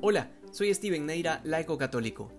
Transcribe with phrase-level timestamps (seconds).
[0.00, 2.30] Hola, soy Steven Neira, laico católico.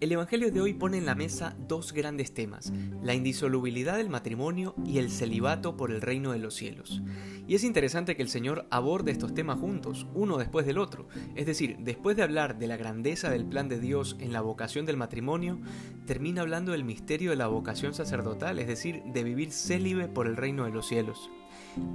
[0.00, 2.70] El Evangelio de hoy pone en la mesa dos grandes temas,
[3.02, 7.00] la indisolubilidad del matrimonio y el celibato por el reino de los cielos.
[7.48, 11.08] Y es interesante que el Señor aborde estos temas juntos, uno después del otro.
[11.36, 14.84] Es decir, después de hablar de la grandeza del plan de Dios en la vocación
[14.84, 15.58] del matrimonio,
[16.04, 20.36] termina hablando del misterio de la vocación sacerdotal, es decir, de vivir célibe por el
[20.36, 21.30] reino de los cielos.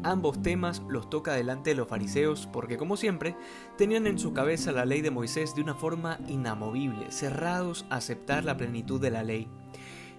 [0.03, 3.35] Ambos temas los toca delante de los fariseos porque, como siempre,
[3.77, 8.43] tenían en su cabeza la ley de Moisés de una forma inamovible, cerrados a aceptar
[8.43, 9.47] la plenitud de la ley.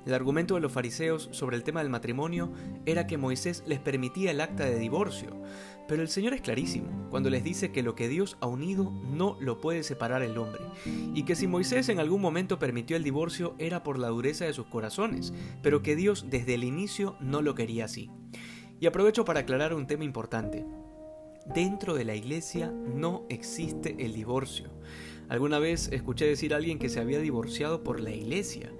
[0.05, 2.51] El argumento de los fariseos sobre el tema del matrimonio
[2.87, 5.31] era que Moisés les permitía el acta de divorcio,
[5.87, 9.37] pero el Señor es clarísimo cuando les dice que lo que Dios ha unido no
[9.41, 10.63] lo puede separar el hombre,
[11.15, 14.55] y que si Moisés en algún momento permitió el divorcio era por la dureza de
[14.55, 15.33] sus corazones,
[15.63, 18.11] pero que Dios desde el inicio no lo quería así.
[18.83, 20.67] Y aprovecho para aclarar un tema importante.
[21.55, 24.73] Dentro de la iglesia no existe el divorcio.
[25.29, 28.73] Alguna vez escuché decir a alguien que se había divorciado por la iglesia.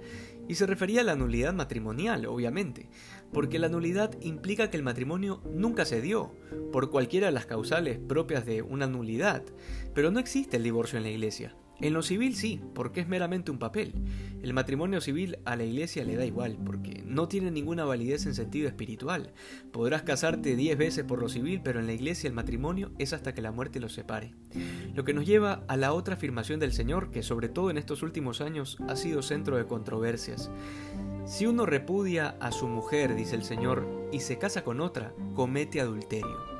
[0.49, 2.89] Y se refería a la nulidad matrimonial, obviamente,
[3.31, 6.35] porque la nulidad implica que el matrimonio nunca se dio,
[6.73, 9.45] por cualquiera de las causales propias de una nulidad,
[9.93, 11.55] pero no existe el divorcio en la iglesia.
[11.79, 13.93] En lo civil sí, porque es meramente un papel.
[14.41, 18.35] El matrimonio civil a la iglesia le da igual, porque no tiene ninguna validez en
[18.35, 19.33] sentido espiritual.
[19.71, 23.33] Podrás casarte diez veces por lo civil, pero en la iglesia el matrimonio es hasta
[23.33, 24.33] que la muerte los separe.
[24.93, 28.03] Lo que nos lleva a la otra afirmación del Señor, que sobre todo en estos
[28.03, 30.51] últimos años ha sido centro de controversias.
[31.25, 35.81] Si uno repudia a su mujer, dice el Señor, y se casa con otra, comete
[35.81, 36.52] adulterio.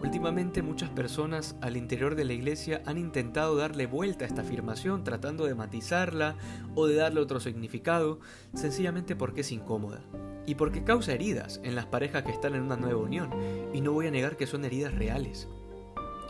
[0.00, 5.02] Últimamente muchas personas al interior de la iglesia han intentado darle vuelta a esta afirmación
[5.02, 6.36] tratando de matizarla
[6.76, 8.20] o de darle otro significado,
[8.54, 10.00] sencillamente porque es incómoda
[10.46, 13.30] y porque causa heridas en las parejas que están en una nueva unión,
[13.74, 15.46] y no voy a negar que son heridas reales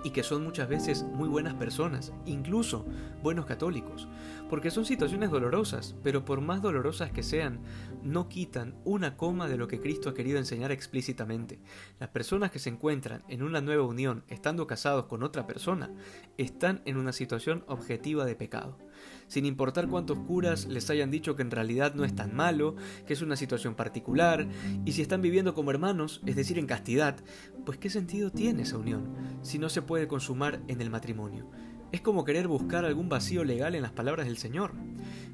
[0.04, 2.86] y que son muchas veces muy buenas personas, incluso
[3.22, 4.08] buenos católicos,
[4.48, 7.60] porque son situaciones dolorosas, pero por más dolorosas que sean,
[8.02, 11.60] no quitan una coma de lo que Cristo ha querido enseñar explícitamente.
[11.98, 15.90] Las personas que se encuentran en una nueva unión estando casados con otra persona,
[16.36, 18.78] están en una situación objetiva de pecado
[19.26, 22.76] sin importar cuántos curas les hayan dicho que en realidad no es tan malo,
[23.06, 24.48] que es una situación particular,
[24.84, 27.16] y si están viviendo como hermanos, es decir, en castidad,
[27.64, 31.50] pues qué sentido tiene esa unión si no se puede consumar en el matrimonio.
[31.90, 34.72] Es como querer buscar algún vacío legal en las palabras del Señor.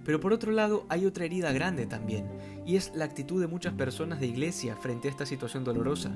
[0.04, 2.26] Pero por otro lado hay otra herida grande también,
[2.66, 6.12] y es la actitud de muchas personas de iglesia frente a esta situación dolorosa,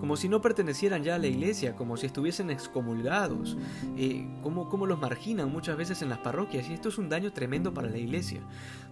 [0.00, 3.56] como si no pertenecieran ya a la iglesia, como si estuviesen excomulgados,
[3.96, 7.32] eh, como, como los marginan muchas veces en las parroquias, y esto es un daño
[7.32, 8.40] tremendo para la iglesia,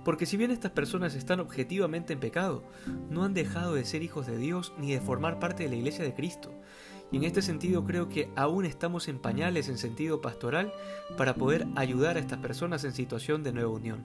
[0.05, 2.65] porque si bien estas personas están objetivamente en pecado,
[3.11, 6.05] no han dejado de ser hijos de Dios ni de formar parte de la iglesia
[6.05, 6.53] de Cristo.
[7.13, 10.73] Y en este sentido creo que aún estamos en pañales en sentido pastoral
[11.19, 14.03] para poder ayudar a estas personas en situación de nueva unión.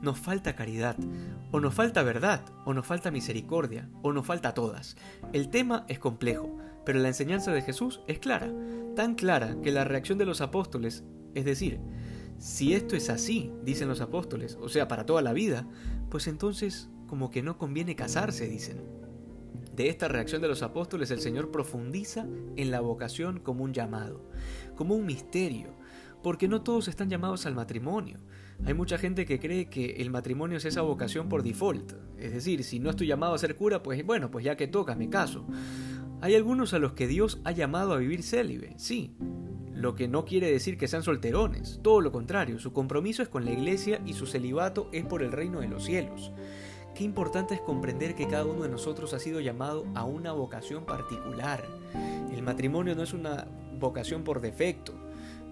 [0.00, 0.96] Nos falta caridad,
[1.52, 4.96] o nos falta verdad, o nos falta misericordia, o nos falta todas.
[5.34, 8.50] El tema es complejo, pero la enseñanza de Jesús es clara,
[8.96, 11.04] tan clara que la reacción de los apóstoles,
[11.34, 11.80] es decir,
[12.38, 15.66] si esto es así, dicen los apóstoles, o sea, para toda la vida,
[16.08, 18.97] pues entonces como que no conviene casarse, dicen.
[19.74, 22.26] De esta reacción de los apóstoles el Señor profundiza
[22.56, 24.28] en la vocación como un llamado,
[24.74, 25.68] como un misterio,
[26.22, 28.18] porque no todos están llamados al matrimonio.
[28.64, 32.64] Hay mucha gente que cree que el matrimonio es esa vocación por default, es decir,
[32.64, 35.46] si no estoy llamado a ser cura, pues bueno, pues ya que toca, me caso.
[36.20, 39.14] Hay algunos a los que Dios ha llamado a vivir célibe, sí,
[39.72, 43.44] lo que no quiere decir que sean solterones, todo lo contrario, su compromiso es con
[43.44, 46.32] la iglesia y su celibato es por el reino de los cielos.
[46.94, 50.84] Qué importante es comprender que cada uno de nosotros ha sido llamado a una vocación
[50.84, 51.64] particular.
[52.32, 53.46] El matrimonio no es una
[53.78, 54.94] vocación por defecto.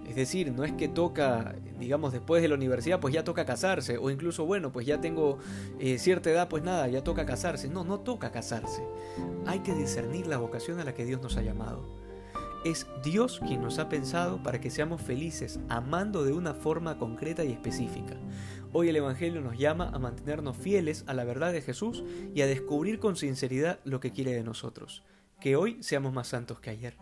[0.06, 3.98] Es decir, no es que toca, digamos, después de la universidad, pues ya toca casarse,
[3.98, 5.38] o incluso, bueno, pues ya tengo
[5.80, 7.68] eh, cierta edad, pues nada, ya toca casarse.
[7.68, 8.82] No, no toca casarse.
[9.46, 11.82] Hay que discernir la vocación a la que Dios nos ha llamado.
[12.64, 17.44] Es Dios quien nos ha pensado para que seamos felices, amando de una forma concreta
[17.44, 18.16] y específica.
[18.72, 22.04] Hoy el Evangelio nos llama a mantenernos fieles a la verdad de Jesús
[22.34, 25.02] y a descubrir con sinceridad lo que quiere de nosotros.
[25.40, 26.96] Que hoy seamos más santos que ayer.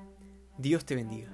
[0.58, 1.30] Dios te bendiga.